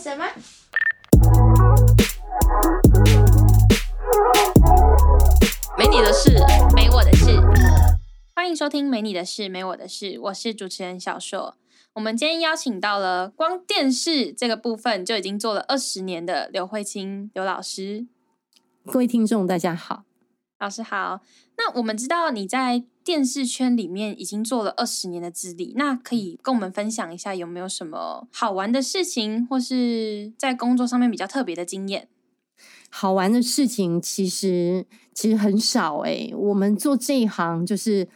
[0.00, 0.24] 始了吗？
[5.76, 6.30] 没你的事，
[6.74, 7.38] 没我的事。
[8.34, 11.54] 欢迎收听《没你的事，没我的事》，我是主持人小硕。
[11.92, 18.06] 我们今天邀请到了光电视这个部分就已经做了二十年的刘慧清刘老师。
[18.86, 20.04] 各位听众，大家好，
[20.58, 21.20] 老师好。
[21.58, 32.08] 那我们知道你在电视圈里面已经做了二十年的资历，那可以跟我们分享一下有没有什么好玩的事情，或是在工作上面比较特别的经验？
[32.90, 36.30] 好玩的事情其实其实很少哎。
[36.34, 38.08] 我们做这一行，就是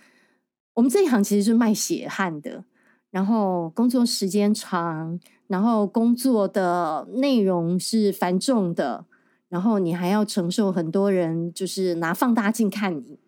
[0.75, 2.65] 我们这一行其实是卖血汗的，
[3.11, 9.07] 然后工作时间长，然后工作的内容是繁重的，
[9.49, 13.19] 然后你还要承受很多人就是拿放大镜看你，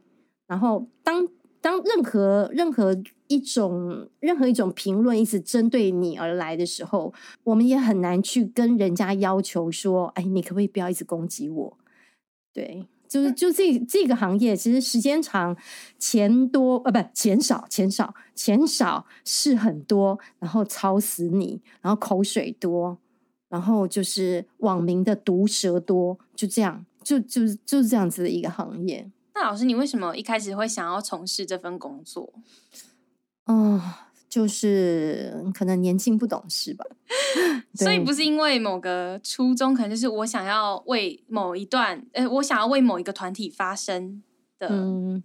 [0.48, 1.28] 然后当
[1.66, 2.96] 当任何任何。
[3.28, 11.76] 一种任何一种评论一直针对你而来的时候，我们也很难去跟人家要求说：“哎，你可不可以不要一直攻击我？”
[12.54, 15.56] 对，就是就这这个行业，其实时间长，
[15.98, 22.96] 钱多呃，不钱少，钱少，钱少事很多，然后操死你，然后口水多，
[23.48, 29.10] 然后就是网民的毒舌多，就这样，就就就是这样子的一个行业。
[29.38, 32.32] 那老师，你为什么一开始会想要从事这份工作？
[33.44, 33.78] 哦，
[34.30, 36.86] 就是可能年轻不懂事吧，
[37.76, 44.22] 所以不是因为某个初衷，可能就是我想要为某一段，呃，我想要为某一个团体发声
[44.58, 44.68] 的。
[44.70, 45.22] 嗯，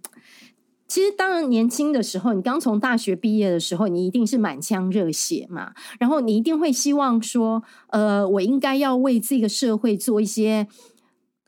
[0.86, 10.68] 其实当然年轻的时候，你刚从大学毕业的时候，你一定是满腔热血嘛，然后你一定会希望说，呃，我应该要为这个社会做一些，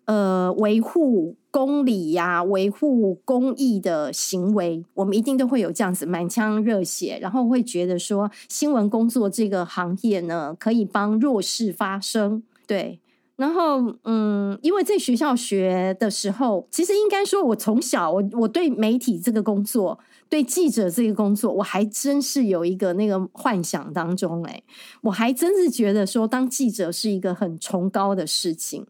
[0.07, 1.37] 呃，维护。
[1.55, 12.43] 公理呀，维护公益的行为，我们一定都会有这样子满腔热血，然后会觉得说，新闻工作这个行业呢，可以帮弱势发声。
[12.67, 12.99] 对，
[13.37, 24.61] 然后嗯，因为在学校学的时候，其实应该说，我从小我我对媒体这个工作，对记者这个工作，我还真是有一个那个幻想当中，哎，
[25.03, 28.85] 我还真是觉得说，当记者是一个很崇高的事情。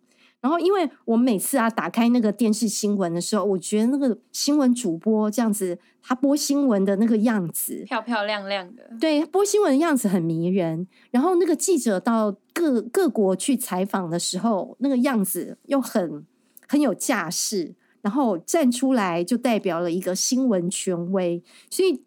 [0.44, 10.86] 然后，因为我每次啊打开那个电视新闻的时候，我觉得那个新闻主播这样子，他播新闻的那个样子漂漂亮亮的，对，播新闻的样子很迷人。
[11.10, 16.26] 然后那个记者到各各国去采访的时候，那个样子又很
[16.68, 21.42] 很有架势，然后站出来就代表了一个新闻权威。
[21.70, 22.02] 所以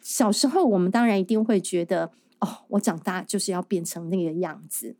[0.00, 4.96] 小时候我们当然一定会觉得，哦，我长大就是要变成那个样子。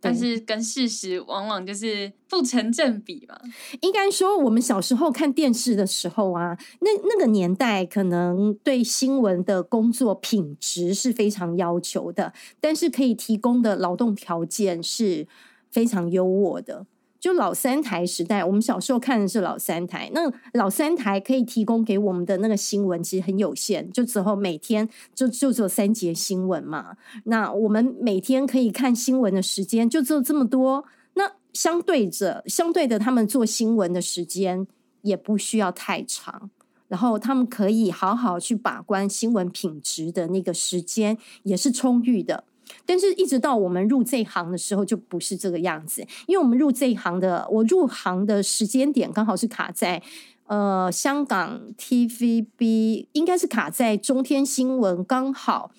[0.00, 3.38] 但是跟事实往往就是不成正比嘛。
[3.80, 15.26] 应该说，我们小时候看电视的时候啊，那那个年代可能对新闻的工作品质是非常要求的，但是可以提供的劳动条件是
[15.70, 16.86] 非常优渥的。
[17.20, 20.10] 就老三台时代，我们小时候看的是老三台。
[20.14, 26.96] 那老三台可以提供给我们的那个新闻其实很有限，就只后每天就就只有三节新闻嘛。
[27.24, 30.86] 那我们每天可以看新闻的时间就只有这么多。
[31.14, 34.66] 那相对着，相对的，他们做新闻的时间
[35.02, 36.48] 也不需要太长，
[36.88, 42.44] 然后他们可以好好去把关新闻品质的那个时间也是充裕的。
[42.84, 46.06] 但是，一直到我们入这一行的时候，就不是这个样子。
[46.26, 50.02] 因为我们入这一行的，我入行的时间点刚好是卡在
[50.46, 55.70] 呃香港 TVB，应该是卡在中天新闻刚好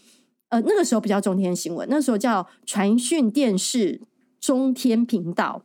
[0.49, 4.01] 呃那个时候不叫中天新闻，那时候叫传讯电视
[4.39, 5.63] 中天频道。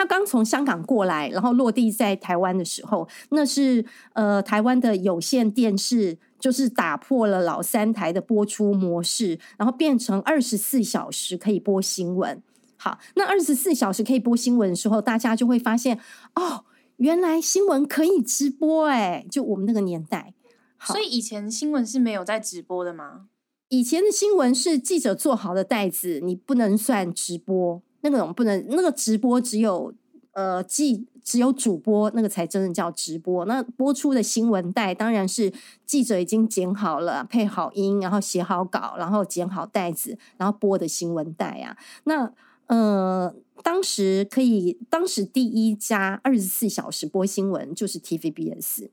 [0.00, 3.84] 他刚从香港过来，然后落地在台湾的时候，那是
[4.14, 6.16] 呃台湾的有线电视。
[6.40, 12.42] 就是打破了老三台的播出模式，然后变成二十四小时可以播新闻。
[12.78, 16.00] 好，那二十四小时可以播新闻的时候，大家就会发现
[16.34, 16.64] 哦，
[16.96, 19.26] 原来新闻可以直播哎！
[19.30, 20.32] 就我们那个年代，
[20.80, 23.26] 所以以前新闻是没有在直播的吗？
[23.68, 29.92] 以前的新闻是记者做好的袋子，你不能算直播，那种不能，那个直播只有
[30.40, 31.06] 呃记。
[31.22, 33.44] 只有主播那个才真的叫直播。
[33.44, 35.52] 那播出的新闻带当然是
[35.86, 41.76] 记者已经剪好了、配好音，然后写好稿，然后剪好袋子，然后播的新闻带啊。
[42.04, 42.32] 那
[42.66, 43.32] 呃，
[43.62, 48.88] 当时可以，当时第一家二十四小时播新闻就是 TVBS。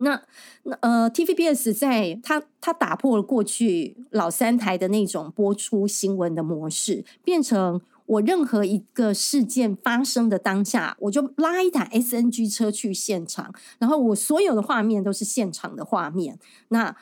[0.00, 0.22] 那
[0.64, 7.80] 那呃，TVBS 在它它打破了过去老三台的那种播出新闻的模式，变成。
[8.08, 16.38] 我任何一个事件发生的当下，我就拉一台 SNG 车去现场，然后我所有的画面都是现场的画面，
[16.68, 16.96] 那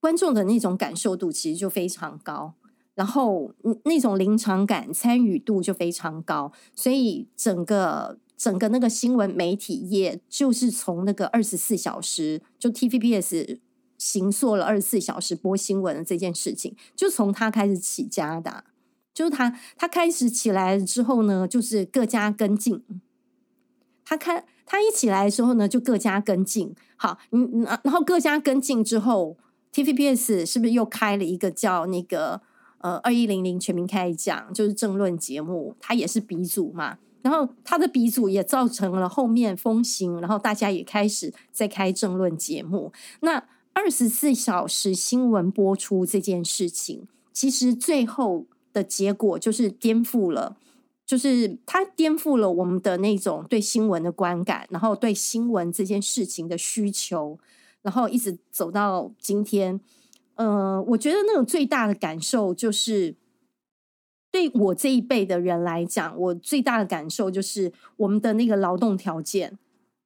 [0.00, 2.54] 观众的那种感受度其实就非常高。
[2.94, 3.52] 然后
[3.86, 13.58] 那种临场感、参与度就非常高，所以整个整个那个新闻媒体业就是从那个二十四小时就 TVBS
[13.98, 18.62] 行做了二十四小时播新闻的这件事情，就从他开始起家的。
[19.14, 22.82] 就是他他开始起来之后呢，就是各家跟进。
[24.04, 26.74] 他开他一起来的时候呢，就各家跟进。
[26.96, 29.38] 好，嗯，然后各家跟进之后
[29.72, 32.42] ，TVBS 是不是又开了一个叫那个？
[32.78, 36.98] 呃，二一零零全民开讲就是政论节目，它也是鼻祖嘛。
[37.22, 42.92] 然后它的鼻祖也造成了后面风行，然后大家也开始在开政论节目。
[43.20, 50.58] 那二十四小时新闻播出这件事情，其实最后的结果就是颠覆了，
[51.06, 57.38] 就是它颠覆了我们的那种对新闻的观感，然后对新闻这件事情的需求，
[57.80, 59.80] 然后一直走到今天。
[60.34, 63.14] 呃，我觉得那种最大的感受就是，
[64.32, 69.56] 对我这一辈的人来讲，我最大的感受就是我们的那个劳动条件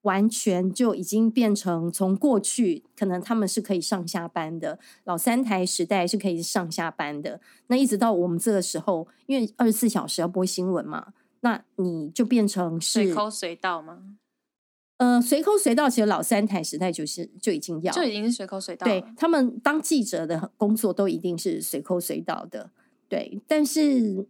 [0.09, 14.17] 完全就已经变成从过去可能他们是可以上下班的，老三台时代是可以上下班的，那一直到我们这个时候，因为二十四小时要播新闻嘛，那你就变成是随口随到吗？
[14.97, 18.87] 呃，随口随到，其实老三台时代就是就已经要，就已经是随口随到。
[18.87, 22.71] 对他们当记者的工作都一定是随口随到的。
[23.09, 24.27] 对，但是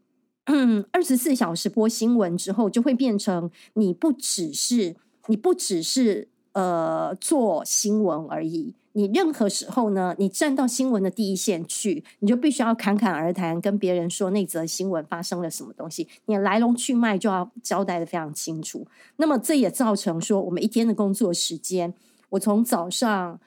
[0.92, 4.96] 二十四小时播新闻之后，就会变成你不只是
[5.28, 8.74] 你不只是呃做新闻而已。
[8.92, 18.84] 你任何时候呢，你站到新闻的第一线去，你就必须要侃侃而谈，跟别人说那则新闻发生了什么东西，你来龙去脉就要交代的非常清楚。
[19.18, 21.94] 那么这也造成说，我们一天的工作时间，
[22.30, 23.38] 我从早上，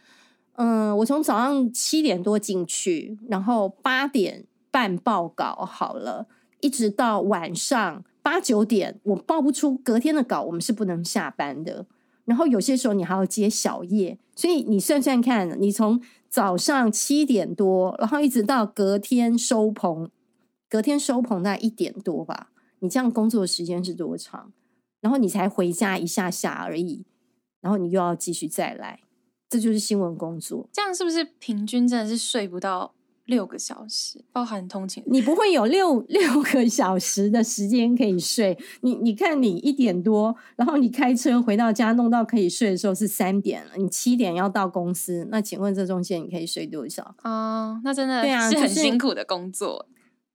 [0.54, 6.28] 嗯，我从早上七点多进去，然后八点半报稿好了，
[6.62, 11.86] 一直到晚上八九点，我报不出隔天的稿，我们是不能下班的。
[12.26, 20.10] 然后有些时候你还要接小夜，所以你算算看，你从早上七点多，然后一直到隔天收棚，
[20.70, 24.54] 隔天收棚大概一点多吧，你这样工作的时间是多长？
[25.02, 27.04] 然后你才回家一下下而已，
[27.60, 29.00] 然后你又要继续再来，
[29.50, 30.70] 这就是新闻工作。
[30.72, 32.94] 这样是不是平均真的是睡不到？
[33.32, 38.56] 六个小时，包含通勤，你不会有六 六个小时的时间可以睡。
[38.82, 43.72] 你你看，你一点多，然后你开车回到家，弄到可以睡的时候是三点了。
[43.78, 47.16] 你七点要到公司，那请问这中间你可以睡多少？
[47.24, 49.88] 哦，那真的对啊，是很辛苦的工作。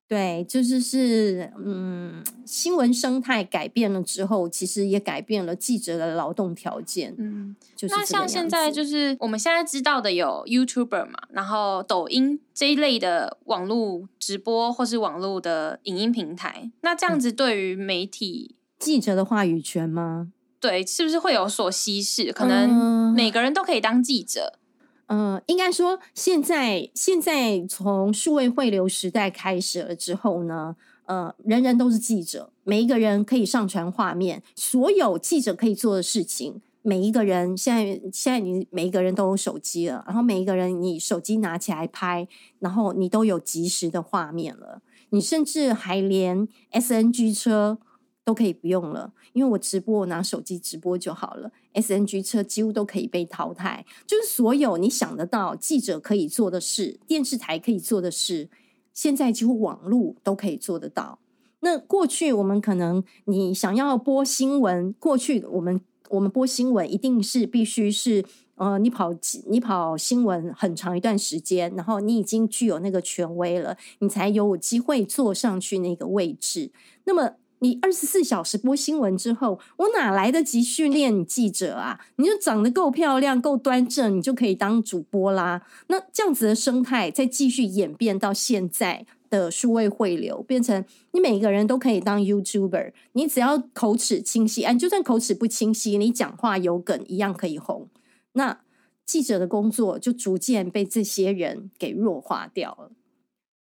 [0.09, 7.13] 对，就是是，嗯，新闻生态改变了之后，其实也改变了记者的劳动条件。
[7.19, 20.29] 嗯，就是那像现在，就是我们现在知道的有 YouTuber 嘛，然后抖音这一类的网络直播或是网络的影音平台，那这样子对于媒体记者的话语权吗？
[20.61, 22.33] 对，是不是会有所稀释？
[22.33, 24.55] 可能每个人都可以当记者。
[24.55, 24.66] 嗯，
[25.07, 30.75] 呃应该说，现在现在从数位汇流时代开始了之后呢，
[31.05, 42.27] 呃，人人都是记者，每一个人可以上传画面，所有记者可以做的事情，每一个人现在现在你每一个人都有手机了，然后每一个人你手机拿起来拍，
[42.59, 47.79] 然后你都有及时的画面了，你甚至还连 SNG 车。
[48.27, 51.53] 都可以不用了，因为我直播，我拿手机直播就好了。
[51.75, 58.49] SNG 车几乎都可以被淘汰，就是所有你想得到记者可以做的事，电视台可以做的事，
[58.93, 61.21] 现在几乎网络都可以做得到。
[61.61, 68.25] 那过去我们可能你想要播新闻，过去我们我们播新闻一定是必须是
[68.57, 69.15] 呃，你跑
[69.47, 76.73] 你跑新闻很长一段时间，然后你已经具有那个权威了，你才有机会坐上去那个位置。
[77.05, 81.99] 那么你二十四小时播新闻之后，我哪来得及训练记者啊？
[82.17, 85.67] 你就长得够漂亮、够端正，你就可以当主播啦。
[85.87, 97.89] 那这样子的生态再继续演变到现在的数位汇流，变成你每个人都可以当 YouTuber，你只要口齿清晰，哎，就算口齿不清晰，你讲话有梗一样可以红。
[98.35, 98.61] 那
[99.07, 102.91] 记者的工作就逐渐被这些人给弱化掉了。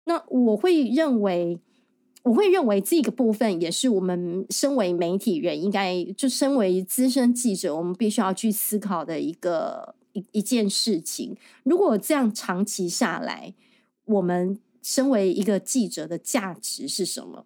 [0.07, 1.61] 那我会认为。
[2.25, 11.37] 我会认为这个部分也是我们身为媒体人应该就身为资深记者，我们必须要去思考的一个一一件事情。
[11.65, 13.55] 如果这样长期下来，
[14.07, 17.45] 我们身为一个记者的价值是什么？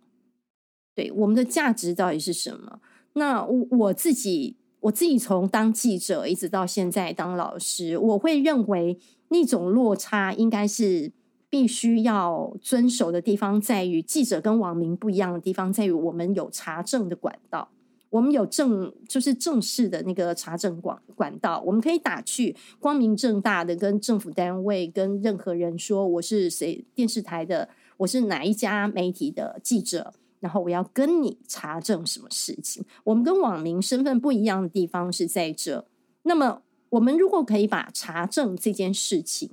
[0.95, 2.81] 对我们的价值到底是什么？
[3.15, 8.97] 那我我自己我自己从当记者一直到现在当老师，我会认为
[9.31, 11.11] 那种落差应该是
[11.51, 17.71] 必须要遵守的地方在于，记者跟网民不一样的地方在于，我们有查证的管道，
[18.11, 32.85] 我们有正就是正式的那个查证管管道，我们可以打去，光明正大的跟政府单位跟任何人说我是谁电视台的，我是哪一家媒体的记者，然后我要跟你查证什么事情。
[33.05, 35.87] 我们跟网民身份不一样的地方是在这。
[36.25, 39.51] 那么，我们如果可以把查证这件事情。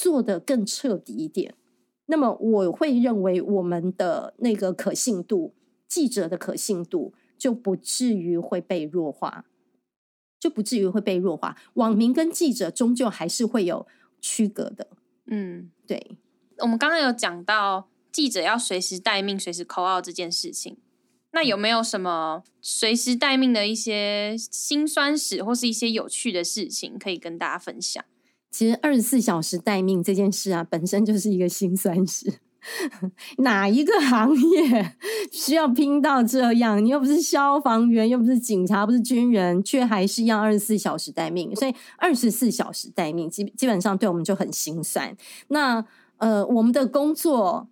[0.00, 1.54] 做的更彻底一点，
[2.06, 5.52] 那么我会认为我们的那个可信度，
[5.86, 9.44] 记者的可信度就不至于会被弱化，
[10.38, 11.54] 就不至于会被弱化。
[11.74, 13.86] 网民跟记者终究还是会有
[14.22, 14.88] 区隔的。
[15.26, 16.16] 嗯，对。
[16.60, 20.78] 我们刚刚有讲到记者要随时待命、随时扣号这件事情，
[21.32, 28.02] 那有没有什么随时待命的一些辛酸史，或是一些有趣的事情可以跟大家分享？
[28.50, 32.40] 其实二十四小时待命这件事啊，本身就是一个心酸事。
[33.38, 34.96] 哪一个行业
[35.32, 36.84] 需要拼到这样？
[36.84, 41.56] 你又不是消防员，又不是警察，不是军人，却还是要二十四小时待命。
[41.56, 45.16] 所以二十四小时待命，基基本上对我们就很心酸。
[45.48, 45.82] 那
[46.18, 47.68] 呃，我们的工作，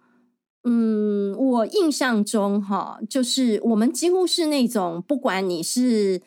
[0.65, 6.23] 嗯，我印象中哈，就是我们几乎是那种，不管你是。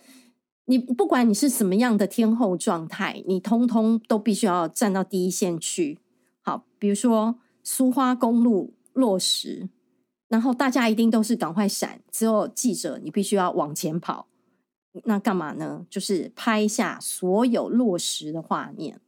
[0.66, 6.00] 你不管你是什么样的天后状态，你通通都必须要站到第一线去。
[6.42, 9.70] 好，比如说苏花公路落石，
[10.30, 14.28] 然后大家一定都是赶快闪，只有记者你必须要往前跑。
[15.06, 15.86] 那干嘛呢？
[15.90, 19.00] 就是拍下所有落石的画面。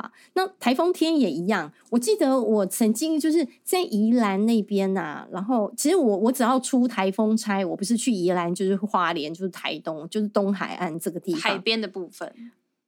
[0.00, 1.70] 好，那台风天也一样。
[1.90, 12.32] 我记得我曾经就是在宜兰那边呐，然后其实我我只要出台风差，我不是去宜兰就是花莲，就是台东，就是东海岸这个地方，海边的部分。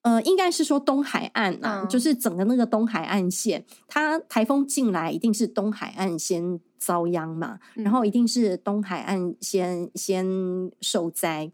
[0.00, 10.26] 呃，应该是说东海岸啊，就是整个那个东海岸线，它台风进来一定是东海岸先遭殃嘛，然后一定是东海岸先先
[10.80, 11.52] 受灾。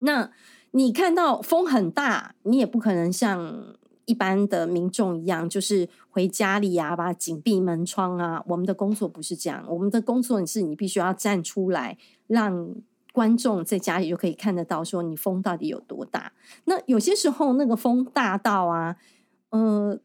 [0.00, 0.32] 那
[0.72, 3.76] 你看到风很大，你也不可能像。
[4.04, 8.42] 一般的民众一样，就是回家里啊，把紧闭门窗啊。
[8.48, 12.74] 我们的工作不是这样，我们的工作是你必须要站出来，让
[13.12, 16.32] 观众在家里就可以看得到，说你风到底有多大。
[16.64, 18.96] 那有些时候那个风大到啊，
[19.50, 19.98] 呃，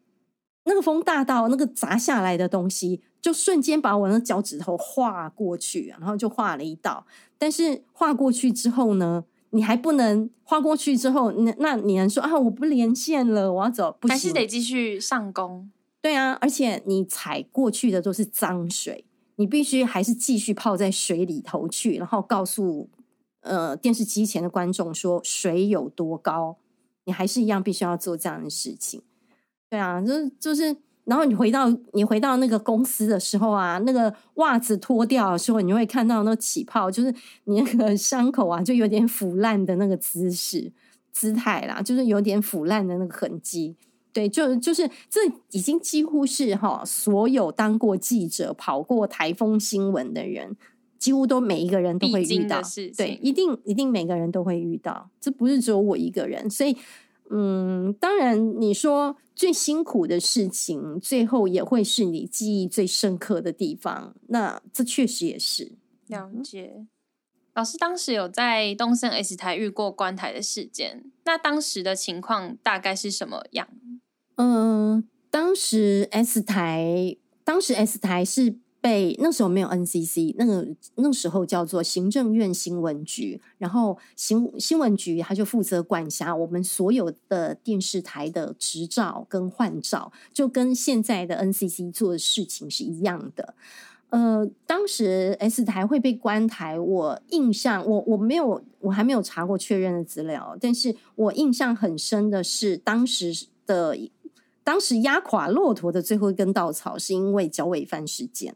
[0.65, 7.05] 那个风大到那个砸下来的东西，就瞬间把我的脚趾头划过去，然后就划了一道。
[7.37, 9.25] 但是划过去之后呢？
[9.51, 12.37] 你还不能划过去之后，那那你能说啊？
[12.37, 15.69] 我不连线了，我要走，不还是得继续上工？
[16.01, 22.89] 对啊，而且你踩过去的都是脏水，你必须还是继续泡在水里头去，然后告诉
[23.41, 26.57] 呃电视机前的观众说水有多高，
[27.05, 29.01] 你还是一样必须要做这样的事情。
[29.69, 30.77] 对啊，就就是。
[31.07, 37.13] 然后你回到你回到那个公司的时候啊，那个袜子脱掉的时候，你会看到那起泡，就是
[37.45, 40.69] 你那个伤口啊，就有点腐烂的那个姿势
[41.13, 43.77] 姿态啦，就是有点腐烂的那个痕迹。
[44.11, 45.21] 对，就就是这
[45.51, 50.57] 已经几乎是哈，所有当过记者、跑过台风新闻的人，
[50.99, 52.61] 几乎都每一个人都会遇到。
[52.97, 56.75] 对，一定一定每个人都会遇到，这不是只有我一个人，所以。
[57.29, 64.15] 嗯，当然，你说最辛苦的事情，最后也会是你记忆最深刻的地方。
[64.29, 65.74] 那这确实也是
[66.08, 66.88] 了解。
[67.53, 73.67] 老师当时有在东森 S 台遇过关台的事件，那当时的情况大概是什么样？
[74.38, 78.56] 嗯，当时 S 台，当时 S 台是。
[78.88, 80.65] 被那时候没有 NCC，那个
[80.96, 93.56] 那时候叫做行政院新闻局，然后新新闻局他就负责管辖我们所有的电视台的执照跟换照，就跟现在的 NCC 做的事情是一样的。
[94.10, 103.98] 呃，当时 S 台会被关台，我印象我我没有我还没有查过确认的资料，但是我印象很深的是当时的
[104.63, 108.56] 当时压垮骆驼的最后一根稻草，是因为脚尾饭事件。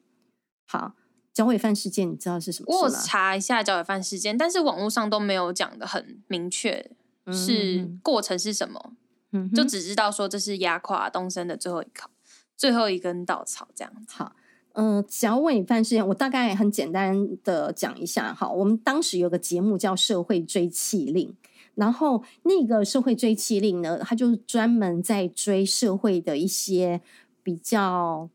[0.72, 0.94] 好，
[1.34, 2.84] 脚尾饭事件你知道是什么？
[2.84, 6.90] 我查一下脚尾饭事件，但是网络上都没有讲的很明确，
[7.30, 8.94] 是过程是什么？
[9.34, 12.10] 嗯，就只知道说这是压垮东升的最后一口、
[12.56, 13.92] 最后一根稻草这样。
[14.08, 14.34] 好，
[14.72, 18.34] 嗯，脚尾饭事件我大概很简单的讲一下。
[18.34, 21.28] 哈，我们当时有个节目叫《社会追气令》，
[21.76, 27.02] 然后那个《社会追气令》呢，它就专门在追社会的一些
[27.44, 28.30] 比较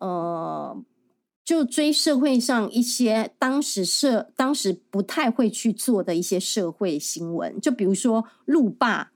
[0.00, 0.76] 呃。
[1.46, 9.12] 就追社会上一些当时社当时不太会去做的一些社会新闻，就比如说路霸，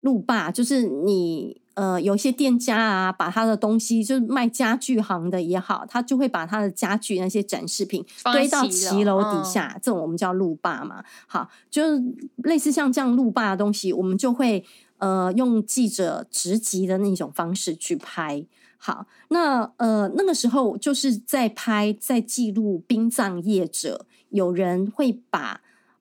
[0.00, 11.04] 路霸就是你呃，有一些店家啊，把他的东西就是卖家具行的也好，他就会把他的家具那些展示品堆到骑骑楼底嗯下，这种我们叫路霸嘛。
[11.28, 12.02] 好，就是
[12.38, 14.64] 类似像这样路霸的东西，我们就会
[14.98, 18.44] 呃用记者直击的那种方式去拍。
[18.82, 25.60] 好，那呃那个时候就是在拍，在记录殡葬业者，有人会把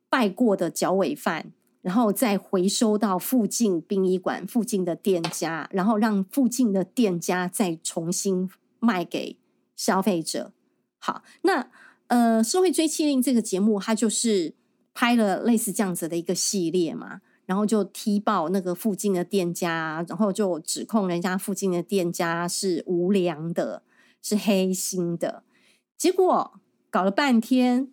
[0.09, 1.51] 拜过的脚尾饭。
[1.81, 9.37] 然后再回收到附近殡仪馆附近的店家，然后让附近的店家再重新卖给
[9.77, 10.51] 消费者。
[10.97, 11.69] 好，那
[12.07, 14.53] 呃，社会追妻令这个节目，它就是
[14.93, 23.81] 拍了类似这样子的一个系列嘛，然后就踢爆那个附近的店家，然后就指控人家附近的店家是无良的，
[24.21, 25.41] 是黑心的。
[25.97, 26.59] 结果
[26.91, 27.91] 搞了半天，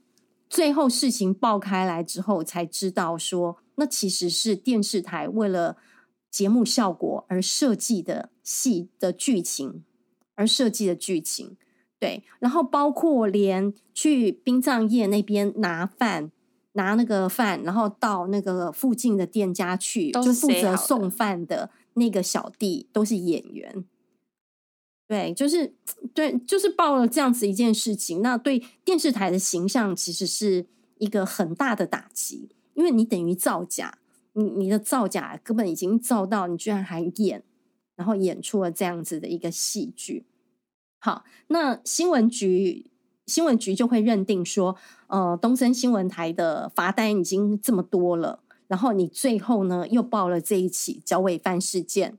[0.50, 3.56] 最后事情爆开来之后，才知道说。
[3.76, 5.78] 那其实是电视台为了
[6.30, 9.82] 节目效果而设计的戏的剧情，
[10.34, 11.56] 而设计的剧情，
[11.98, 16.30] 对，然后包括连去殡葬业那边拿饭，
[16.76, 23.84] 拿那个饭，然后到那个附近的店家去，就是负责送饭的那个小弟都是演员。
[25.08, 25.74] 对，就是
[26.14, 30.66] 对，就是报了这样子一件事情，那对电视台的形象其实是
[30.98, 32.50] 一个很大的打击。
[32.74, 33.98] 因为你等于造假，
[34.34, 37.42] 你你的造假根本已经造到你居然还演，
[37.94, 40.26] 然后演出了这样子的一个戏剧。
[40.98, 42.90] 好，那新闻局
[43.26, 44.76] 新闻局就会认定说，
[45.08, 52.16] 呃，东森新闻台的罚单已经这么多了，然后你最后呢又报了这一起脚尾犯事件，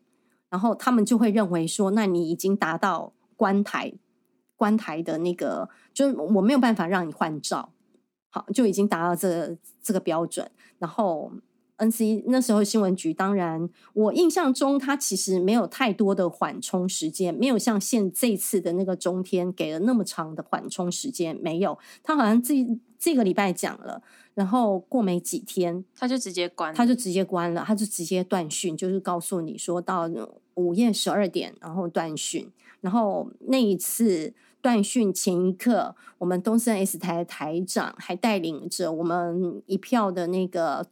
[0.49, 3.93] 然后他们就会认为说，那你已经达到关台
[4.55, 7.69] 关台的那个，就是我没有办法让你换照。
[8.29, 10.51] 好，就已经达到这个这个标准。
[10.79, 11.31] 然后
[11.77, 21.77] NC 那时候新闻局，当然我印象中，他其实没有太多的缓冲时间，没有像现这次的那个中天给了那么长的缓冲时间，没有。
[22.03, 22.65] 他好像这
[22.97, 24.01] 这个礼拜讲了，
[24.33, 30.09] 然后过没几天，他就直接关，他就直接关了，他就直接断讯，就是告诉你说到
[30.55, 32.51] 午夜十二点，然后断讯。
[32.81, 40.85] 然后那一次断讯前一刻，我们东森 S 台台长还带领着我们一票的那个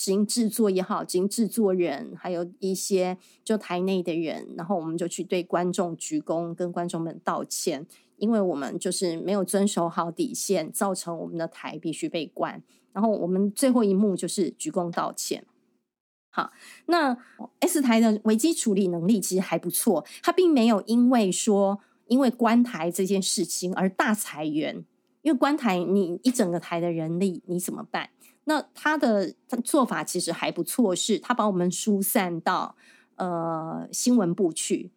[0.00, 7.86] 经制作也好，经制作人，还有一些就台内的人，然后我们就去对观众鞠躬，跟观众们道歉，
[8.16, 12.62] 因为我们就是没有遵守好底线，造成我们的台必须被关。
[12.94, 15.44] 然后我们最后一幕就是鞠躬道歉。
[16.30, 16.50] 好，
[16.86, 17.18] 那
[17.58, 24.82] S 台的危机处理能力其实还不错，他并没有因为说因为关台这件事情而大裁员，
[25.20, 28.08] 因为关台你一整个台的人力你怎么办？
[28.44, 32.74] 那他的做法其实还不错，是他把我们疏散到
[33.16, 34.90] 呃新闻部去，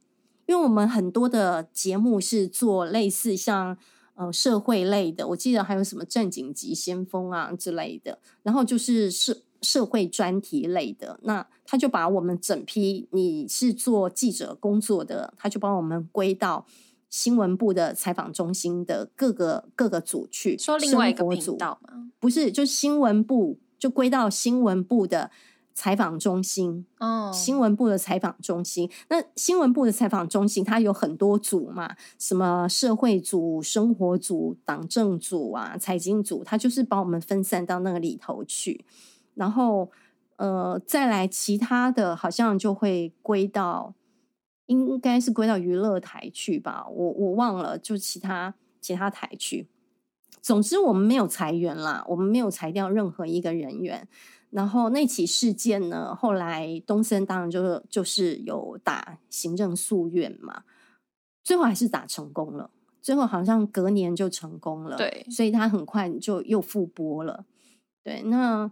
[0.45, 3.77] 因为我们很多的节目是做类似像
[4.15, 16.65] 呃社会类的，我记得还有什么正经级先锋啊之类的，然后就是社社会专题类的，那他就把我们整批你是做记者工作的，他就帮我们归到
[17.13, 25.29] 新闻部的采访中心的各个各个组去，说另外一个频道嘛，不是，就新闻部就归到新闻部的
[25.75, 26.87] 采访中心。
[26.97, 38.83] 哦，新闻部的采访中心，那新闻部的采访中心它有很多组嘛，什么社会组、生活组、党政组啊、财经组，它就是把我们分散到那个里头去，
[39.35, 39.91] 然后
[40.37, 43.93] 呃，再来其他的好像就会归到，
[44.65, 49.67] 应该是归到娱乐台去吧，我我忘了，就其他其他台去。
[50.41, 54.07] 总之，我们没有裁员啦，我们没有裁掉任何一个人员。
[54.49, 60.63] 然后那起事件呢，后来东森当然就就是有打行政诉愿嘛，
[61.43, 62.69] 最后还是打成功了，
[63.01, 67.45] 最后好像隔年就成功了，对所以他很快就又复播了。
[68.03, 68.69] 对，那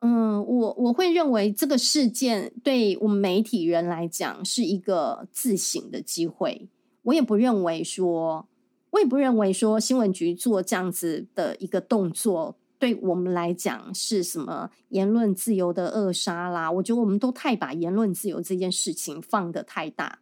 [0.00, 6.68] 嗯，我我会认为这个事件对我们媒体人来讲是一个自省的机会，
[7.02, 8.48] 我也不认为说，
[8.90, 12.56] 我也不认为说新闻局做这样子的一个动作。
[12.78, 16.72] 对我们来讲是什么言论自由的扼杀啦？
[16.72, 20.20] 我觉得我们都太把言论自由这件事情放得太大，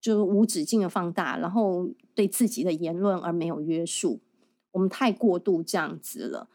[0.00, 4.18] 就无止境的放大，然后对自己的言论而没有约束，
[4.72, 6.48] 我们太过度这样子了。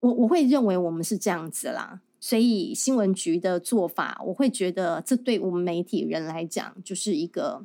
[0.00, 7.64] 我我会认为我们是这样子啦，所以新闻局的做法，我会觉得这对我们媒体人来讲就是一个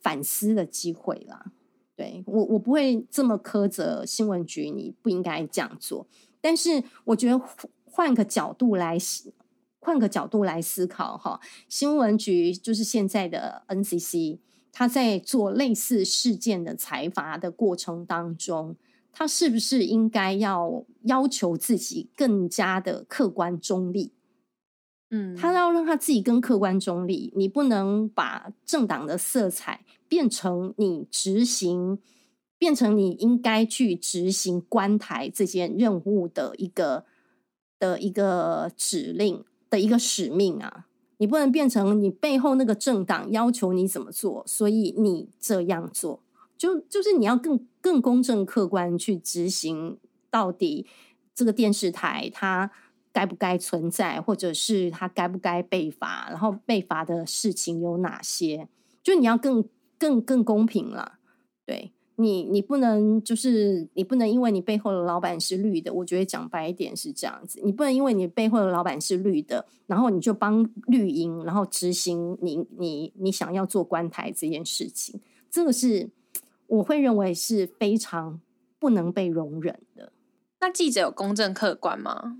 [0.00, 1.52] 反思的机会啦。
[1.96, 6.06] 对我，我不会这么苛责新闻局，你不应该这样做。
[6.40, 7.40] 但是我觉得
[7.84, 8.98] 换个角度来
[9.78, 14.38] 换个角度来思考哈，新闻局就是现在的 NCC，
[14.72, 18.76] 他在做类似事件的裁罚的过程当中，
[19.14, 24.12] 他是不是应该要要求自己更加的客观中立？
[25.10, 31.98] 嗯，他要让他自己更客观中立，你不能把政党的色彩变成你执行，
[32.58, 37.04] 变成你应该去执行关台这件任务的一个
[37.78, 40.86] 的一个指令的一个使命啊！
[41.18, 46.20] 你不能变成你背后那个政党要求你怎么做，所以你这样做，
[46.56, 49.98] 就就是你要更更公正客观去执行
[50.30, 50.86] 到底
[51.34, 52.70] 这个电视台它。
[53.14, 56.26] 该不该存在，或者是它该不该被罚？
[56.30, 58.66] 然后被罚的事情有哪些？
[59.04, 59.64] 就你要更
[59.96, 61.20] 更更公平了。
[61.64, 76.10] 对你，你不能就是你不能因为你背后的老板是绿的，我觉得讲白一点是这样子，你不能因为你背后的老板是绿的，然后你就帮绿营，然后执行你你你想要做官台这件事情，这个是
[76.76, 78.40] 我会认为是非常
[78.78, 80.12] 不能被容忍的。
[80.60, 82.38] 那记者有公正客观吗？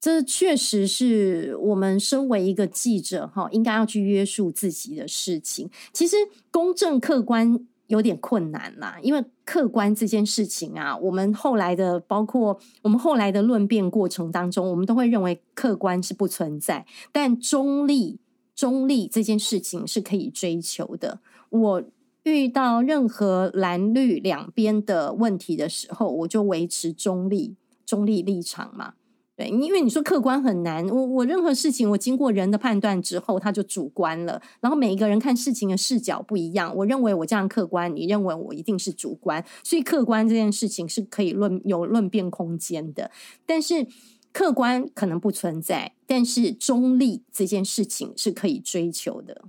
[0.00, 5.70] 这确实是我们身为一个记者哈，应该要去约束自己的事情。
[5.94, 6.16] 其实
[6.50, 18.20] 公正客观有点困难啦，因为客观这件事情啊，我们后来的包括我们后来的论辩过程当中，我们都会认为客观是不存在，但中立
[18.54, 21.20] 中立这件事情是可以追求的。
[21.48, 21.82] 我
[22.24, 27.54] 遇到任何蓝绿两边的问题的时候，我就维持中立
[27.86, 28.94] 中立立场嘛。
[29.36, 34.40] 对，因为你说客观很难，我我任何事情我经过人的判断之后，他就主观了。
[34.60, 43.10] 然后每一个人看事情的视角不一样，我认为我这样客观，你认为我一定是主观，所以客观这件事情是可以论有论辩空间的。
[43.44, 43.88] 但是
[44.32, 49.42] 客观可能不存在，但是中立这件事情是可以追求的。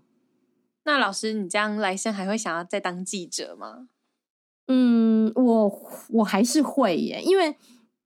[0.85, 3.89] 那老师，你这样来生还会想要再当记者吗？
[4.67, 7.57] 嗯，我我还是会耶，因为。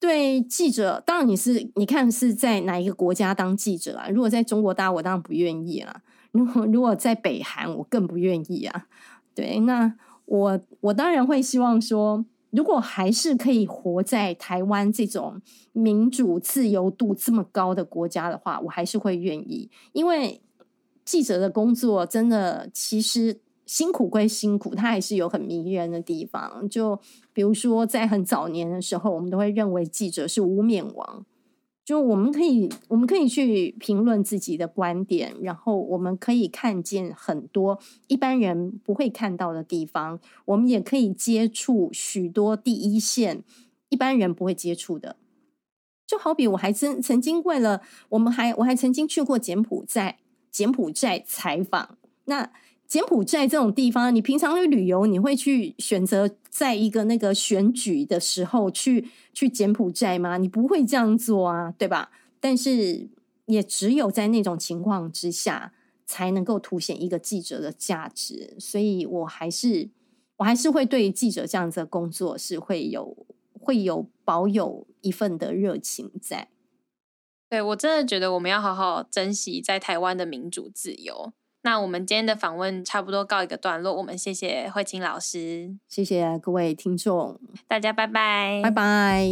[0.01, 4.07] 对记者，当然你是你看是在哪一个国家当记者啊？
[4.07, 6.01] 如果在中国大，我当然不愿意啦。
[6.31, 8.87] 如果如果在北韩，我更不愿意啊。
[9.35, 15.41] 对，那我我当然会希望说，如果还是可以活在台湾这种
[15.73, 20.41] 民主自由度这么高的国家的话，我还是会愿意，因为
[21.09, 23.39] 记者的工作真的其实。
[23.69, 26.67] 辛苦归辛苦，它还是有很迷人的地方。
[26.67, 26.99] 就
[27.31, 31.23] 比如说，在很早年的时候，我们都会认为记者是无冕王。
[31.85, 40.19] 就我们可以，我们可以去评论自己的观点，然后我们可以看见很多一般人不会看到的地方。
[40.45, 43.43] 我们也可以接触许多第一线
[43.89, 45.15] 一般人不会接触的。
[46.07, 50.17] 就好比我还曾曾经为了，我们还我还曾经去过柬埔寨，
[50.51, 52.51] 柬埔寨采访那。
[52.87, 60.39] 柬埔寨这种地方，你平常去旅游，你会去选择在一个那个选举的时候去去柬埔寨吗？
[60.39, 62.09] 你不会这样做啊，对吧？
[62.39, 63.07] 但是
[63.45, 65.71] 也只有在那种情况之下，
[66.07, 68.55] 才能够凸显一个记者的价值。
[68.57, 69.91] 所以我还是
[70.37, 76.47] 我还是会对记者这样子的工作是会有会有保有一份的热情在。
[77.49, 81.33] 对我真的觉得我们要好好珍惜在台湾的民主自由。
[81.63, 89.27] 那我们今天的访问差不多告一个段落，我们谢谢慧清老师，谢谢各位听众，大家拜拜，拜拜。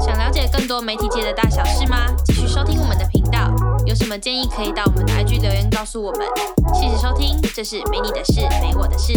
[0.00, 2.14] 想了解更多媒体界的大小事吗？
[2.26, 3.50] 继续收听我们的频道，
[3.86, 6.26] 有什么建议可以到我们的 IG 留言告诉我们。
[6.74, 9.14] 谢谢收听，这是没你的事，没我的事。